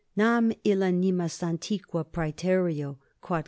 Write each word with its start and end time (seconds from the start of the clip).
Nam 0.15 0.51
illa 0.63 0.91
nimis 0.91 1.43
antiqua 1.43 2.03
praetereo, 2.03 2.97
quod 3.21 3.37
C. 3.37 3.39